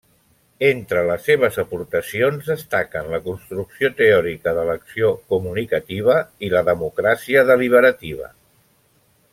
Entre 0.67 1.01
les 1.09 1.25
seves 1.31 1.59
aportacions 1.63 2.47
destaquen 2.53 3.11
la 3.15 3.19
construcció 3.27 3.91
teòrica 4.01 4.55
de 4.61 4.63
l'acció 4.71 5.13
comunicativa 5.35 6.17
i 6.49 6.51
la 6.57 6.65
democràcia 6.73 7.45
deliberativa. 7.53 8.33